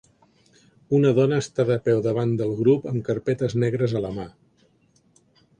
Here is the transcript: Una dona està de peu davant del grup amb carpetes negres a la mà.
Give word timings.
Una 0.99 1.11
dona 1.19 1.37
està 1.41 1.65
de 1.71 1.77
peu 1.89 2.01
davant 2.07 2.33
del 2.41 2.55
grup 2.63 2.89
amb 2.93 3.05
carpetes 3.11 3.57
negres 3.65 3.97
a 4.01 4.05
la 4.07 4.15
mà. 4.21 4.29